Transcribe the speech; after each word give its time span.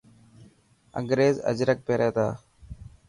انگريز 0.99 1.35
اجرڪ 1.51 1.79
پيري 1.87 2.09
تا. 2.15 2.27